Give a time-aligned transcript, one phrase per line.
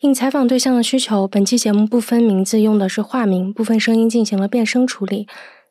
[0.00, 5.26] 应采访对象的需求，本期节目部分名字用的是化名，部分声音进行了变声处理。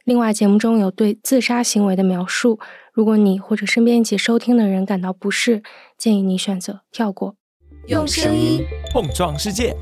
[0.05, 2.59] 另外，节目中有对自杀行为的描述，
[2.91, 5.61] 如果你或者身边一起收听的人感到不适，
[5.97, 7.35] 建议你选择跳过。
[7.87, 9.75] 用声音碰撞世界，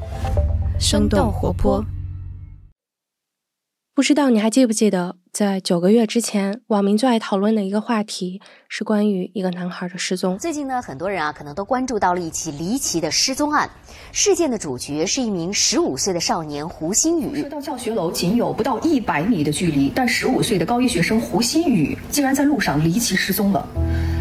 [0.80, 1.86] 生动活泼。
[3.94, 10.38] 不知道你还记不记得，在九个月之前，网民最爱讨论的一个话题是关于一个男孩的失踪。
[10.38, 13.70] 最近呢，很多人啊，可能都关注到了一起离奇的失踪案。
[14.14, 17.42] 事件的主角是一名十五岁的少年胡新宇。
[17.42, 23.68] 说到教学楼仅有不到一百米的距离，但十五岁的高一学生胡新宇竟然在路上离奇失踪了。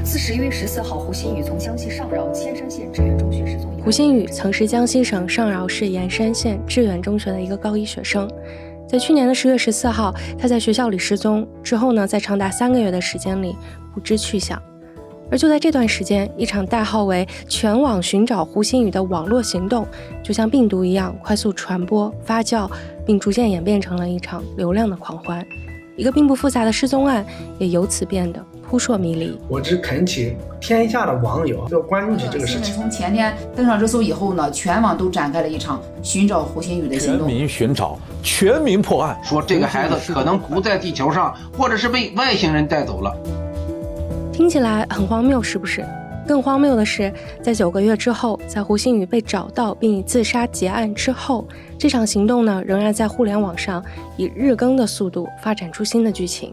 [0.02, 3.70] 自十一月十四号，胡新宇从江西上饶铅山县志远中学失踪。
[3.84, 8.28] 胡新宇曾是江西省上饶市盐山县志远中学的一个高一学生。
[8.90, 13.54] 在去年的十月十四号，他在学校里失踪之后呢，在长达三个月的时间里
[13.94, 14.60] 不知去向。
[15.30, 19.86] 而就在这段时间，一场代号为“全网寻找胡鑫宇”的网络行动，
[20.24, 22.68] 就像病毒一样快速传播、发酵，
[23.06, 25.46] 并逐渐演变成了一场流量的狂欢。
[25.96, 27.24] 一个并不复杂的失踪案
[27.60, 28.44] 也由此变得。
[28.70, 29.36] 扑朔迷离。
[29.48, 32.72] 我只恳请天下的网友要关注起这个事情。
[32.72, 37.26] 从前天登上热搜以后呢，全网都展开了一场寻找胡鑫宇的行动。
[37.26, 43.12] 全民寻找，全民破案，说这个孩子可能不在地球上，或者是被外星人带走了。
[44.32, 45.84] 听起来很荒谬，是不是？
[46.28, 51.44] 更荒谬的是，在九个月之后，在胡鑫宇被找到并以自杀结案之后，
[51.76, 53.84] 这场行动呢，仍然在互联网上
[54.16, 56.52] 以日更的速度发展出新的剧情。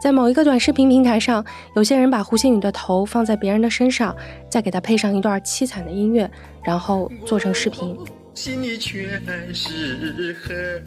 [0.00, 1.44] 在某一个短视频平台上，
[1.76, 4.16] 有些人把胡鑫宇的头放在别人的身上，
[4.48, 6.28] 再给他配上一段凄惨的音乐，
[6.64, 7.94] 然后做成视频。
[8.32, 9.20] 心里全
[9.52, 10.82] 是恨。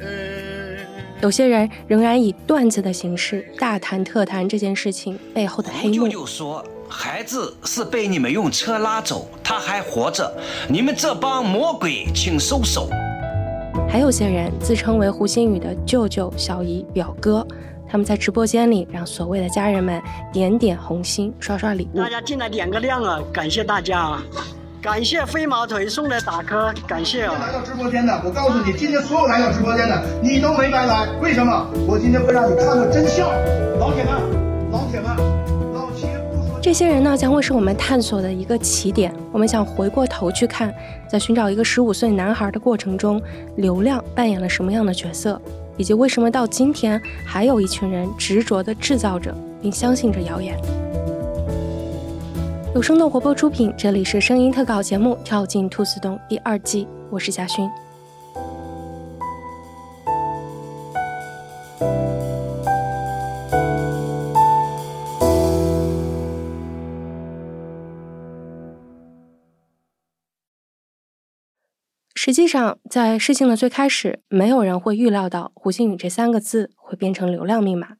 [1.21, 5.93] 有些人仍然以段子的形式大谈特谈这件事情背后的黑幕。
[5.93, 10.35] 舅舅说，孩子是被你们用车拉走，他还活着，
[10.67, 12.89] 你们这帮魔鬼，请收手。
[13.87, 17.45] 还有些人自称为胡鑫宇的舅舅、小姨、表哥。
[17.93, 20.01] 他们在直播间里让所谓的家人们
[20.31, 21.99] 点点红心、刷刷礼物。
[21.99, 23.19] 大家进来点个亮啊！
[23.31, 24.23] 感谢大家啊！
[24.81, 27.35] 感谢飞毛腿送的打 call，感谢啊！
[27.39, 31.07] 来到直播间的，我告诉你，今天所有来到直播间的，你都没白来。
[31.21, 31.67] 为什么？
[31.87, 33.29] 我今天会让你看到真相。
[33.77, 34.13] 老铁们，
[34.71, 35.15] 老铁们，
[35.75, 36.59] 老七不说。
[36.59, 39.13] 这些人呢，将会是我们探索的一个起点。
[39.31, 40.73] 我们想回过头去看，
[41.07, 43.21] 在寻找一个十五岁男孩的过程中，
[43.57, 45.39] 流量扮演了什么样的角色？
[45.77, 50.57] 以及为什么到今天还有一群人执着地制造着并相信着谣言？
[52.75, 57.69] 有生动活泼出品，这里是声音特稿节目《跳进兔子洞》第二季，我是贾勋。
[72.25, 77.97] 实际上，在事情的最开始，没有人会预料到“胡鑫宇”这三个字会变成流量密码。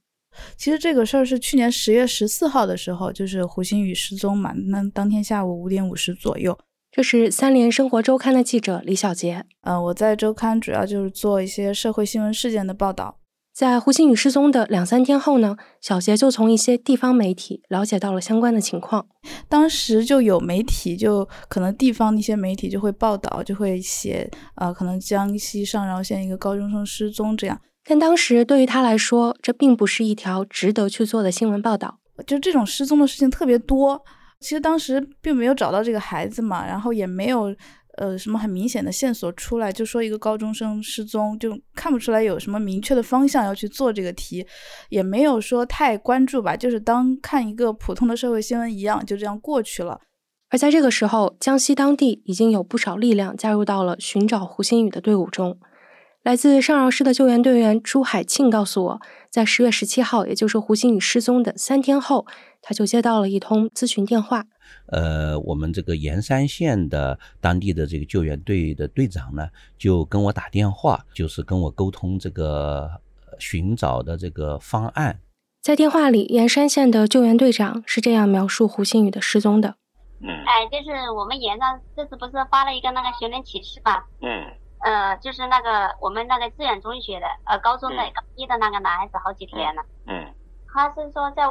[0.56, 4.53] 其实这个事儿是去年十月十四号的时候，就是胡鑫宇失踪嘛。
[4.67, 6.57] 那当天下午五点五十左右，
[6.89, 9.44] 这是三联生活周刊的记者李小杰。
[9.63, 13.17] 嗯，我在周刊主要就是做一些社会新闻事件的报道。
[13.53, 19.06] 在胡鑫宇失踪的两三天后呢，小杰就从一些地方媒体了解到了相关的情况。
[19.47, 27.62] 当时就有媒体，就可能地方的一些媒体就会报道，就会写，呃，可能江西上饶县一个高中生失踪这样。
[27.86, 32.00] 但当时对于他来说，这并不是一条值得去做的新闻报道。
[32.25, 34.02] 就这种失踪的事情特别多，
[34.40, 37.56] 其实当时并没有找到这个孩子嘛，然后也没有。
[37.98, 44.46] 呃，什么很明显的线索出来，就说一个高中生失踪，就看不出来有什么明确的方向要去做这个题，
[44.90, 50.02] 也没有说太关注吧，就是当看一个普通的社会新闻一样，就这样过去了。
[50.50, 55.60] 而在这个时候，江西当地已经有不少力量加入到了寻找胡鑫宇的队伍中。
[56.23, 62.25] 来自上饶市的救援队员朱海庆告诉我，在十月十七号，也就是胡鑫宇失踪的三天后，
[62.61, 64.45] 他就接到了一通咨询电话。
[64.85, 72.89] 呃，我们这个盐山县的当地的这个救援队的队长呢，就跟我打电话，就是跟我沟通这个
[73.38, 75.19] 寻找的这个方案。
[75.62, 79.75] 在电话里，盐山县的救援队长是这样描述胡鑫宇的失踪的：
[80.21, 84.03] 嗯，哎，就是我们盐上这次不是发了一个那个寻人启事吗？
[84.21, 84.30] 嗯，
[84.83, 89.83] 呃，就是那个我们那个致远中学的呃高中的高一的那个男孩子，好几天了。
[90.07, 90.33] 嗯，
[90.71, 91.44] 他是说在。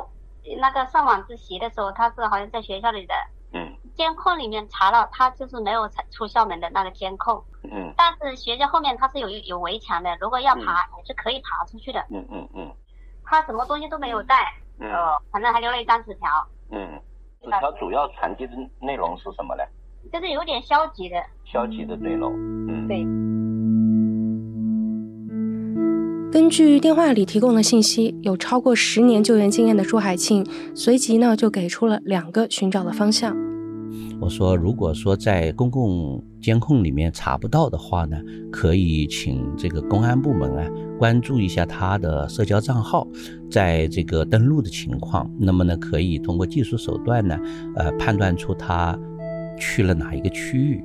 [0.59, 3.15] 那个上晚自习的时候，他是好像在学校里的，
[3.53, 12.75] 嗯，监控里面查了，他就是没有出校门的那个监控，嗯，但是学校后面他是有有围墙的，如果要爬也是可以爬出去的，嗯嗯嗯，
[13.25, 16.29] 他什么东西都没有带，哦，反正还留了一张纸条，
[16.73, 17.01] 嗯，
[17.41, 19.63] 纸条主要传递的内容是什么呢？
[20.13, 21.25] 就是有点消极的。
[21.45, 22.33] 消极的内容，
[22.69, 23.22] 嗯，对。
[26.33, 30.43] 根据电话里提供的信息，有超过十年救援经验的朱海庆
[30.75, 33.37] 随即呢就给出了两个寻找的方向。
[34.19, 38.17] 我说，如果说在公共监控里面查不到的话呢，
[38.51, 40.67] 可以请这个公安部门啊
[40.99, 43.07] 关注一下他的社交账号，
[43.51, 47.39] 在这个登录的情况，那么呢可以通过技术手段呢，
[47.77, 48.99] 呃判断出他。
[49.63, 50.83] 去了哪一个区域？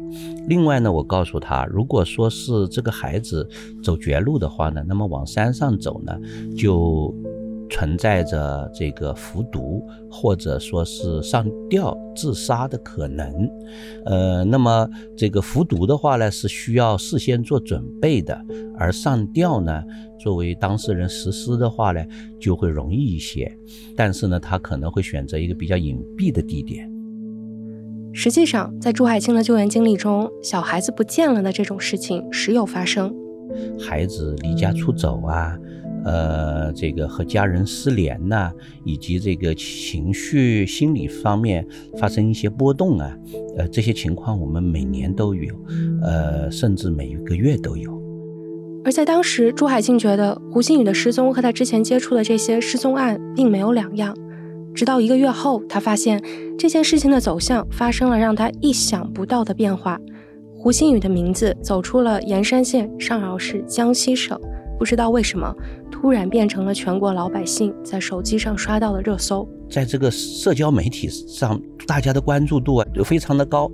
[0.48, 3.50] 另外呢，我告诉他，如果说是这个孩子
[3.84, 6.16] 走绝路的话呢，那么往山上走呢，
[6.56, 7.12] 就
[7.72, 13.50] 存在着这个服毒或者说是上吊自杀的可能。
[14.06, 14.88] 呃，那么
[15.18, 18.40] 这个服毒的话呢，是需要事先做准备的，
[18.78, 19.84] 而上吊呢，
[20.20, 22.02] 作为当事人实施的话呢，
[22.40, 23.52] 就会容易一些。
[23.96, 26.90] 但是呢，他可能会选择一个比较隐蔽的地点。
[28.20, 33.16] 实际上，在朱海清的救援经历中，小孩子不见了的这种事情时有发生。
[33.80, 35.56] 孩子离家出走啊，
[36.04, 38.52] 呃，这个和家人失联呐，
[38.84, 41.64] 以及这个情绪、心理方面
[42.00, 43.16] 发生一些波动啊，
[43.56, 45.54] 呃，这些情况我们每年都有，
[46.02, 48.02] 呃，甚至每一个月都有。
[48.84, 54.18] 而在当时，朱海清觉得胡鑫宇的失踪和他之前接触的这些失踪案并没有两样。
[54.78, 56.22] 直到一个月后，他发现
[56.56, 60.00] 这件事情的走向发生了让他意想不到的变化。
[60.56, 64.40] 胡鑫宇的名字走出了盐山县上饶市江西省，
[64.78, 65.52] 不知道为什么
[65.90, 69.50] 突然变成了全国老百姓在手机上刷到的热搜。
[69.68, 73.72] 在这个社交媒体上，大家的关注度啊都非常的高。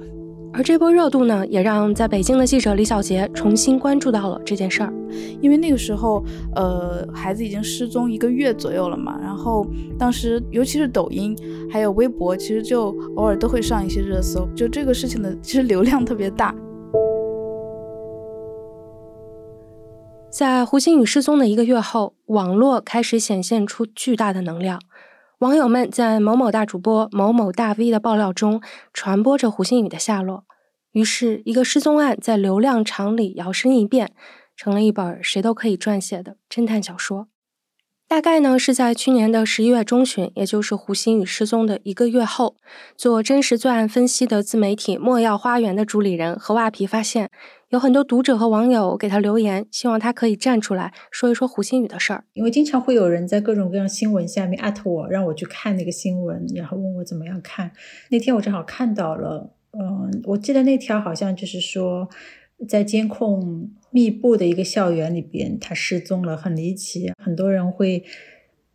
[0.55, 4.93] 而这波热度呢，也让在北京的记者李小杰重新关注到了这件事儿，
[5.41, 6.23] 因为那个时候，
[6.55, 9.19] 呃，孩子已经失踪一个月左右了嘛。
[9.19, 9.65] 然后
[9.97, 11.35] 当时，尤其是抖音
[11.71, 16.53] 还有微博，其实就偶尔都会上一些热搜，就这个事情的其实流量特别大。
[20.29, 24.79] 在胡鑫宇失踪的一个月后，网络开始显现出巨大的能量。
[25.43, 28.61] 网友们在某某大主播、某某大 V 的爆料中
[28.93, 30.45] 传播着胡鑫宇的下落，
[30.93, 34.13] 于是，一个失踪案在流量场里摇身一变，
[34.55, 37.27] 成了一本谁都可以撰写的侦探小说。
[38.13, 42.55] 大概呢是在去年的十一月中旬，也就是胡鑫宇失踪的一个月后，
[42.95, 47.31] 做真实罪案分析的自媒体墨药花园的主理人何袜皮发现，
[47.69, 52.23] 有很多读者和网友给他留言，希望他可以站出来说一说胡鑫宇的事儿。
[52.33, 57.71] 因为经常会有人在各种各样新闻下面艾特我，让我去看那个新闻，然后问我怎么样看。
[58.11, 62.07] 那天我正好看到了，嗯，我记得那条好像就是说。
[62.67, 67.11] 在监控密布的一个校园里边，他失踪了，很离奇。
[67.23, 68.03] 很多人会，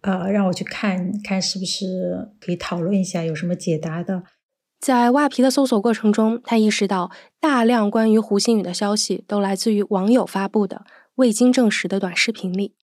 [0.00, 4.23] 呃，让我去看看，是不是可以讨论一下，有什么解答的。
[4.81, 10.85] 在外皮的搜索过程中，他意识到大量关于胡鑫宇的消息都来自于网友发布的
[11.17, 12.75] 未经证实的短视频里。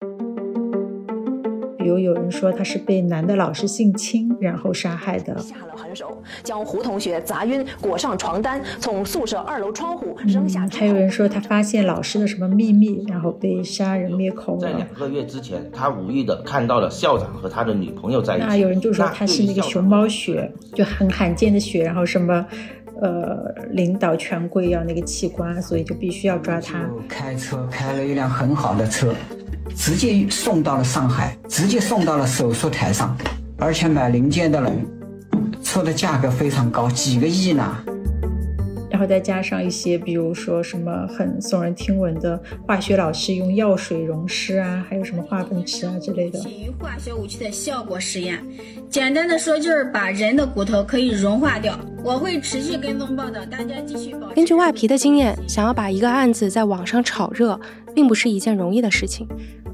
[1.85, 5.37] 比如有人说他是被男的老师性侵，然后杀害的。
[5.37, 10.67] 下了狠手，将胡同学砸晕，裹上床单，从宿舍二楼窗户扔下。
[10.71, 14.61] 还有人说他发现老师的什么秘密，然后被杀人灭口了。
[14.61, 18.47] 在两个月之前，他无意的看到了校长和他的女朋友在一起。
[18.47, 22.43] 那有人就说他是那个熊猫血，就很罕见的血，然后什么，
[22.99, 26.89] 呃，领导权贵要那个器官，所以就必须要抓他。
[27.07, 29.13] 开车开了一辆很好的车。
[29.75, 33.15] 直接送到了上海，直接送到了手术台上，
[33.57, 34.85] 而且买零件的人，
[35.63, 37.77] 出的价格非常高，几个亿呢。
[38.89, 46.39] 然后再加上一些，比如说什么很耸人听闻的化学老师用药水溶尸啊，还有什么化粪池啊之类的。
[46.39, 48.43] 基于化学武器的效果实验，
[48.89, 51.77] 简单的说就是把人的骨头可以融化掉。
[52.03, 54.29] 我会持续跟踪报道，大家继续保。
[54.35, 57.59] 根据外皮的经验，想要把一个案子在网上炒热，
[57.95, 59.27] 并不是一件容易的事情。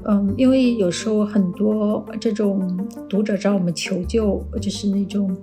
[0.04, 5.36] 嗯，因为有时候很多这种读者找我们求救，就是那种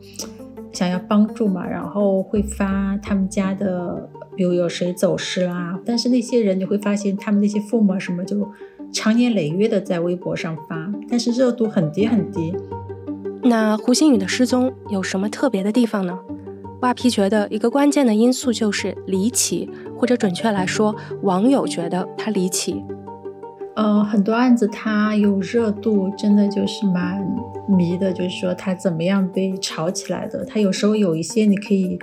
[0.72, 5.80] 想要帮助嘛，然后会发他们家的，比如有谁走失啦。
[5.86, 8.48] 但是那些人你会发现，他们那些父母什么就
[8.92, 12.56] 长年累月的在微博上发，但是热度很低很低。
[13.44, 16.20] 那胡鑫宇的失踪有什么特别的地方呢？
[16.82, 22.84] 挖皮觉得一个关键的因素就是离奇，或者准确来说，网友觉得他离奇。
[23.76, 27.26] 呃，很多案子它有热度，真的就是蛮
[27.70, 28.12] 迷的。
[28.12, 30.44] 就是说他怎么样被炒起来的？
[30.46, 32.00] 他有时候有一些你可以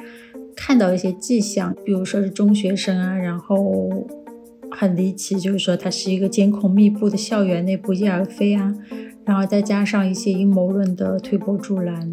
[0.56, 3.90] 看到一些迹象，比如说是中学生啊，然后
[4.70, 8.74] 很离奇，就是说他是一个监控密布的校园内不翼而飞啊。
[9.24, 12.08] 然后再加上一些阴谋论的推波助澜，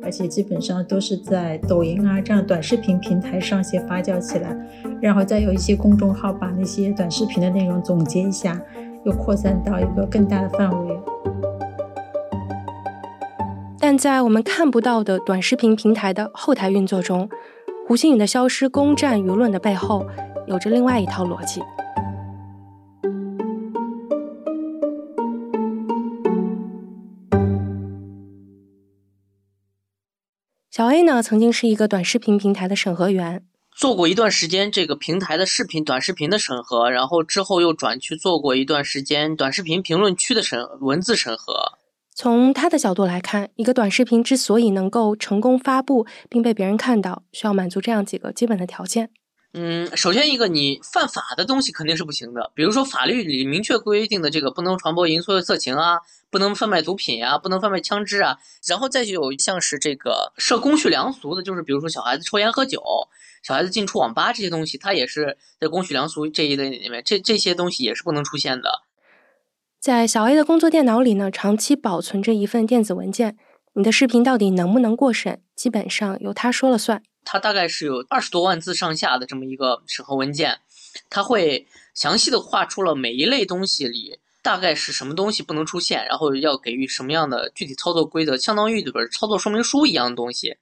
[0.00, 4.56] 而且基本上都是在抖音啊这样短视频平台上先发酵起来，
[5.00, 8.62] 然后再有一些公众号把那些短视频的内容总结一下，
[9.04, 10.96] 又扩散到一个更大的范围。
[13.84, 17.28] 但在我们看不到的短视频平台的后台运作中，
[17.84, 20.06] 胡鑫宇的消失攻占舆论的背后，
[20.46, 21.60] 有着另外一套逻辑。
[30.70, 41.81] 小 A 呢，曾经是一个短视频平台的审核员，做过一段时间这个平台的视频、短视频的审核，然后之后又转去做过一段时间短视频评论区的审文字审核。
[42.22, 49.10] 从他的角度来看，一个短视频之所以能够成功发布并被别人看到，需要满足这样几个基本的条件。
[49.54, 55.98] 嗯，首先一个，你犯法的东西肯定是不行的，比如说法律里明确规定的这个不能传播淫秽色情啊。
[56.30, 58.38] 不能贩卖毒品啊，不能贩卖枪支啊，
[58.68, 62.80] 然后再就有像是这个涉公序良俗的，就是比如说小孩子抽烟喝酒，
[63.42, 68.82] 小孩子进出网吧这些东西，它也是在公序良俗这一类里面，这这些东西也是不能出现的。
[69.82, 73.36] 在小 A 的工作电脑里呢，长期保存着一份电子文件，
[73.72, 77.02] 你的视频到底能不能过审，基本上由他说了算。
[77.24, 80.60] 他大概是有二十多万字上下的这么一个审核文件，
[81.10, 84.20] 他会详细的画出了每一类东西里。
[84.40, 90.58] 大概是什么东西不能出现，然后要给予什么样的具体操作规则，相当于一本操作说明书一样的东西。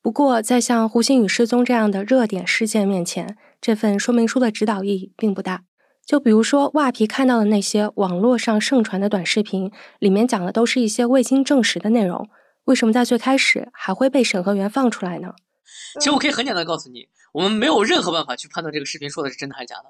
[0.00, 5.64] 不过，在像胡鑫宇失踪这样的热点事件面前，这份说明书的指导意义并不大。
[6.06, 12.28] 就比如说，袜皮看到的那些网络上盛传的短视频，里面讲的都是一些未经证实的内容，
[12.66, 15.34] 为什么在最开始还会被审核员放出来呢？
[15.98, 19.84] 其实我可以很简单告诉你，我们没有任何办法去判断这个视频说的是真的还是假的。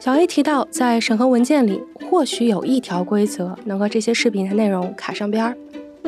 [0.00, 5.56] 小 A 提到，在审核文件里，或许有一条规则能和这些视频的内容卡上边儿。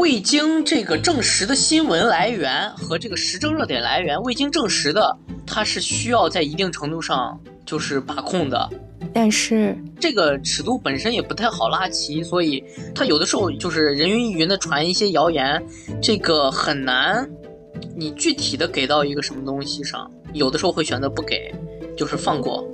[0.01, 5.15] 未经这个证实的新闻来源和这个时政热点来源未经证实的，
[5.47, 8.67] 它是需要在一定程度上就是把控的。
[9.13, 12.65] 但是这个尺度本身也不太好拉齐，所以
[12.95, 15.63] 它有的时候就是人云亦云的传一些谣言，
[16.01, 17.29] 这个很难，
[17.95, 21.55] 你具体的给到一个什么东西上，有的时候会选择不给，
[21.95, 22.67] 就是放过。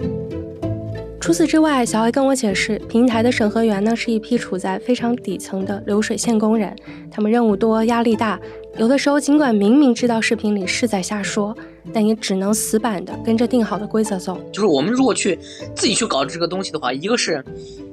[1.26, 6.72] 除此之外，小艾跟我解释，平台的审核员呢是一批处在非常底层的流水线工人，
[7.10, 8.38] 他们任务多，压力大，
[8.78, 11.56] 有的时候尽管明明知道视频里是在瞎说，
[11.94, 14.38] 但也只能死板的跟着定好的规则走。
[14.52, 15.38] 就是我们如果去
[15.74, 17.42] 自己去搞这个东西的话，一个是，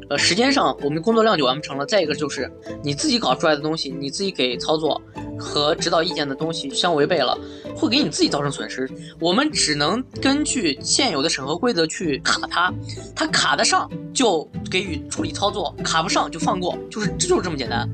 [0.09, 2.51] 呃，时间上我们工作量就完不成了；再一个就是
[2.83, 5.01] 你自己搞出来的东西，你自己给操作。
[5.35, 7.35] 和指导意见的东西相违背了，
[7.75, 8.87] 会给你自己造成损失。
[9.19, 12.71] 我们只能根据现有的审核规则去卡它，
[13.15, 17.89] 它卡得上就给予处理操作，卡不上就放过，就是这就是这么简单。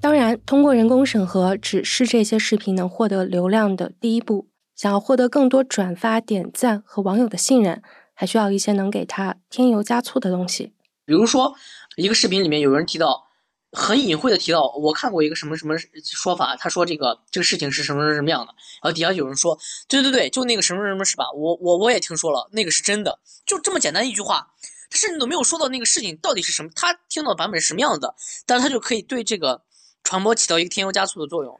[0.00, 4.48] 当然，通过人工审核只是这些视频能获得流量的第一步。
[4.74, 7.82] 想要获得更多转发、点赞和网友的信任，
[8.14, 10.72] 还需要一些能给它添油加醋的东西。
[11.04, 11.54] 比如说，
[11.96, 13.28] 一个视频里面有人提到。
[13.72, 18.52] 很隐晦的提到，我看过一个什么什么说法，他说这个这个事情是什么什么样的，
[18.82, 21.30] 然后底下有人说，对对对，就那个什么什么是吧？
[21.30, 24.48] 我我我也听说了，那个是真的，就这么简单一句话，
[24.90, 29.62] 他甚至都没有说到那个事情到底是什么，他听到的版本是什么样的，但他就可以对这个
[30.02, 31.58] 传播起到一个添油加醋的作用。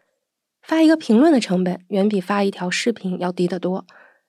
[0.62, 3.86] 发一个评论的成本远比发一条视频要低得多，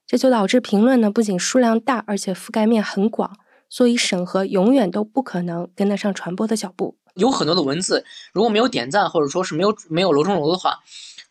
[0.08, 3.38] 这就导致评论呢不仅数量大，而且覆盖面很广，
[3.70, 6.98] 所以审核永远都不可能跟得上传播的脚步。
[7.16, 10.80] 有很多的文字，如果没有点赞或者说是没有没有楼中楼的话，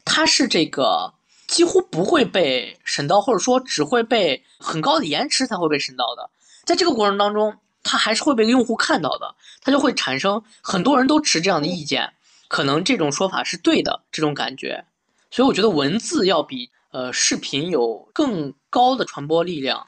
[0.05, 1.15] 它是这个
[1.49, 6.31] 几乎不会被审到，或者说只会被很高的延迟才会被审到的。
[6.67, 12.13] 在这个过程当中，它还是会被用户看到的，它就会产生很多人都持这样的意见，
[12.51, 14.85] 可能这种说法是对的这种感觉。
[15.31, 19.87] 所以我觉得文字要比呃视频有更高的传播力量。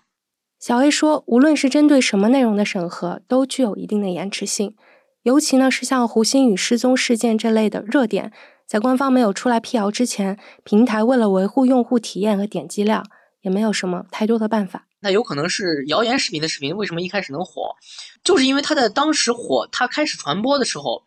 [0.60, 4.76] 小 A 说，无论是针对什么内容的审核，都具有一定的延迟性。
[5.24, 8.32] 尤其呢是像胡鑫宇失踪事件这类的热点，
[8.64, 13.04] 在官方没有出来辟谣之前，平台为了维护用户体验和点击量，
[13.40, 14.86] 也没有什么太多的办法。
[15.00, 17.74] 那有可能是谣言视频的视频为什么一开始能火，
[18.22, 21.02] 就是因为它在当时火，它开始传播的时候，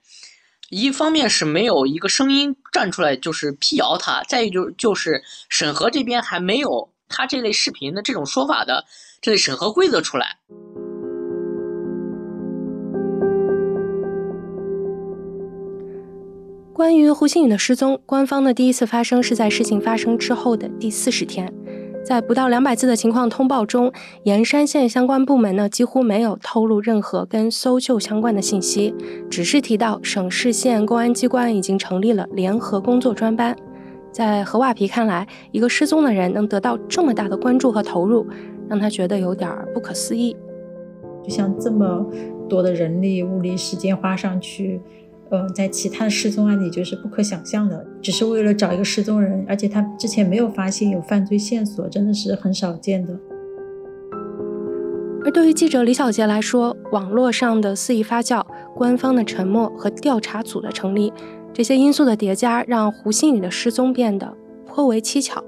[0.69, 8.85] 一方面是没有一个声音站出来就是辟谣他，再一就就是审核这边还没有他这类视频的这种说法的
[9.21, 10.37] 这类审核规则出来。
[16.73, 21.53] 关于胡鑫宇的失踪，官方的第一次发生是在事情发生之后的第四十天，
[22.05, 23.91] 在不到两百字的情况通报中，
[24.23, 28.93] 盐山县相关部门呢几乎没有透露任何跟搜救相关的信息，
[29.27, 33.55] 只是提到省市县公安机关已经成立了联合工作专班。
[34.11, 38.27] 在何瓦皮看来，一个失踪的人能得到这么大的关注和投入，
[38.69, 40.37] 让他觉得有点不可思议。
[41.23, 42.05] 就像这么
[42.47, 44.79] 多的人力、物力、时间花上去。
[45.29, 53.17] 呃，在其他的失踪案里就是不可想象的，只是为了找一个失踪人，而且他之前没有发现有犯罪线索，真的是很少见的。
[55.23, 61.11] 而对于记者李小杰来说，网络上的肆意发酵、官方的沉默和调查组的成立，
[61.51, 64.31] 这些因素的叠加，让胡鑫宇的失踪变得
[64.67, 65.43] 颇为蹊跷。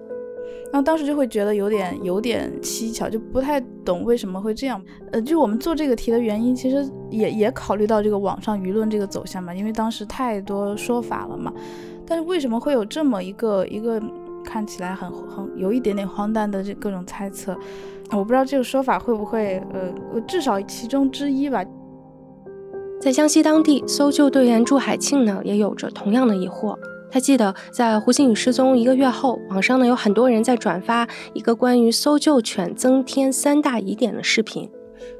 [0.71, 4.81] 然后当时就会觉得有点有点蹊跷，就不太懂为什么会这样。
[5.11, 11.53] 呃，就我们做这个题的原因，其实也也考虑到这个网上舆论这个走向嘛，因为当时太多说法了嘛。
[12.05, 14.01] 但是为什么会有这么一个一个
[14.43, 17.57] 看起来很很有一点点荒诞的这各种猜测？
[18.11, 21.63] 我不知道这个说法会不会呃，至少其中之一吧。
[22.99, 26.77] 在江西当地，搜救队员祝海庆呢，也有着同样的疑惑。
[27.09, 34.69] 他记得在胡鑫宇失踪一个月后，网上呢有很多人在转发一个关于搜救犬增添三大疑点的视频。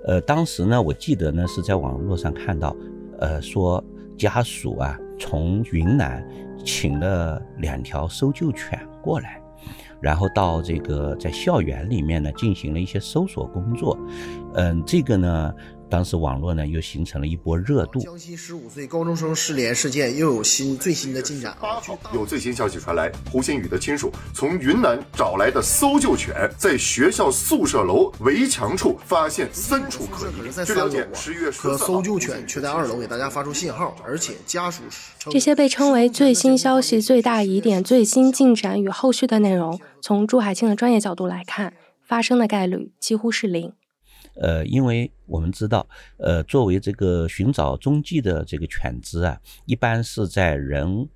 [0.06, 2.76] 呃，当时呢，我记得呢是在网络上看到，
[3.20, 3.84] 呃，说
[4.18, 6.26] 家属啊从云南
[6.66, 9.42] 请了两条搜救犬过来，
[10.02, 13.98] 然后到这个在校园里面呢进行了一些搜索工作。
[14.56, 15.54] 嗯，这个呢。
[15.90, 18.00] 当时网络呢又形成了一波热度。
[18.00, 21.56] 江西十五岁高中生失联事件又有新最新的进展。
[21.62, 30.66] 八号有最新消息传来，胡鑫宇的亲属从云南找来的搜救犬在学校宿舍楼围墙处发现三处可疑。
[30.66, 34.84] 据了解，十月可搜救犬却在二楼给大家发出信号，而且家属
[35.30, 41.74] 这些被称为最新消息、最大疑点、最新进展与后续的内容，从朱海清的专业角度来看，
[42.06, 43.74] 发生的概率几乎是零。
[44.40, 51.08] 呃，因为我们知道，呃，作为这个寻找踪迹的这个犬只啊，一般是在人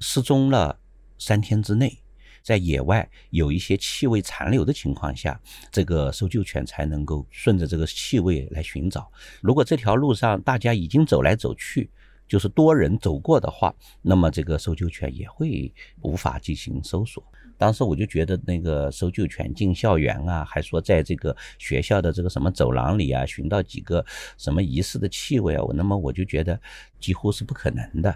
[0.00, 0.78] 失踪了
[1.18, 1.98] 三天之内，
[2.42, 9.10] 在野外有一些气味残留的情况下，这个搜救犬才能够顺着这个气味来寻找。
[9.40, 11.90] 如果这条路上大家已经走来走去，
[12.28, 17.24] 就是多人走过的话，那么这个搜救犬也会无法进行搜索。
[17.58, 24.04] 当时我就觉得那个搜救犬进校园啊，还说在这个学校的这个什么走廊里啊，寻到几个
[24.36, 26.58] 什么疑似的气味啊，我那么我就觉得
[27.00, 28.14] 几乎是不可能的。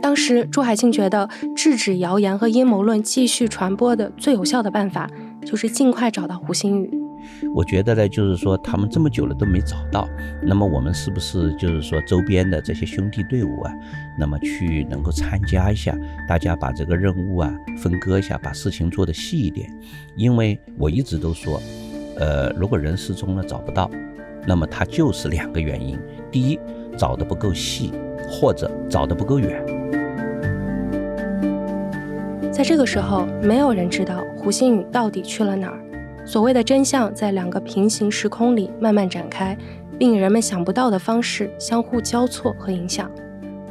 [0.00, 5.08] 当时朱海庆觉得制止谣言和阴谋论继续传播的最有效的办法，
[5.46, 6.90] 就是尽快找到胡鑫宇。
[7.54, 10.08] 我觉得呢，就是说他们这么久了都没找到，
[10.42, 13.72] 那么我们是不是就是说周边的这些兄弟队伍啊，
[14.18, 15.96] 那么去能够参加一下，
[16.28, 19.68] 大家把这个任务啊分割一下，把事情做得细一点。
[20.16, 21.60] 因为我一直都说，
[22.18, 23.90] 呃，如果人失踪了找不到，
[24.46, 25.98] 那么他就是两个原因：
[26.30, 26.58] 第一，
[26.96, 27.92] 找的不够细，
[28.28, 29.64] 或者找的不够远。
[32.52, 35.81] 在这个时候，没有人知道胡鑫宇到底去了哪儿。
[36.32, 39.54] 所谓的真相在两个平行时空里慢慢展开，
[39.98, 43.10] 并以人们想不到的方式相互交错和影响。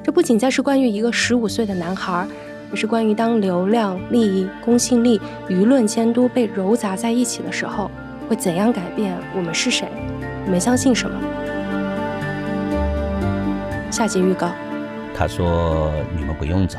[0.04, 2.28] 这不仅再是关于一个十五岁的男孩，
[2.70, 5.20] 也是关于当流量、利益、公信力、
[5.50, 7.90] 舆论监督被揉杂在一起的时候，
[8.30, 9.88] 会怎样改变我们是谁？
[10.46, 11.20] 你们相信什么？
[13.90, 14.48] 下集预告。
[15.16, 16.78] 他说：“你们不用找，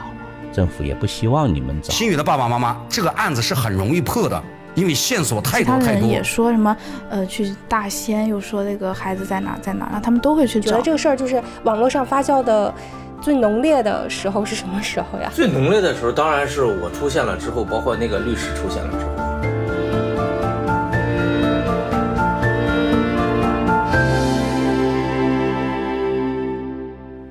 [0.52, 4.40] 政府也不希望你们找。”新宇的爸爸妈妈，这个案子是很容易破的。
[4.74, 5.86] 因为线索太多太多。
[5.86, 6.76] 他人也说什么，
[7.10, 10.70] 呃，去大仙，又说那个孩子在哪在哪，然后他们都会去找。
[10.72, 12.72] 觉得这个事儿就是网络上发酵的
[13.20, 15.30] 最浓烈的时候是什么时候呀？
[15.34, 19.12] 最浓烈的时候当然是我出现了之后，包括那个律师出现了之后。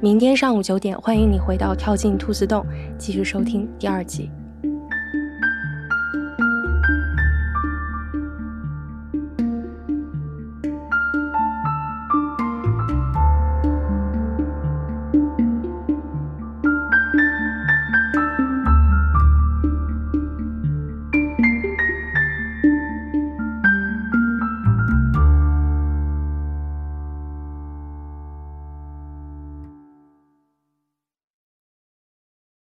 [0.04, 2.66] 明天上午九点，欢迎你回到跳进兔子洞，
[2.98, 4.32] 继续收听第二集。